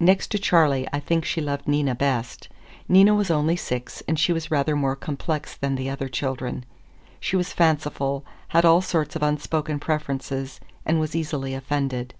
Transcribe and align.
Next 0.00 0.28
to 0.28 0.38
Charley, 0.38 0.88
I 0.94 0.98
think 0.98 1.26
she 1.26 1.42
loved 1.42 1.68
Nina 1.68 1.94
best. 1.94 2.48
Nina 2.88 3.14
was 3.14 3.30
only 3.30 3.54
six, 3.54 4.02
and 4.08 4.18
she 4.18 4.32
was 4.32 4.50
rather 4.50 4.74
more 4.74 4.96
complex 4.96 5.54
than 5.54 5.74
the 5.74 5.90
other 5.90 6.08
children. 6.08 6.64
She 7.20 7.36
was 7.36 7.52
fanciful, 7.52 8.24
had 8.56 8.64
all 8.64 8.80
sorts 8.80 9.14
of 9.14 9.22
unspoken 9.22 9.78
preferences, 9.78 10.58
and 10.86 10.98
was 10.98 11.14
easily 11.14 11.52
offended. 11.52 12.14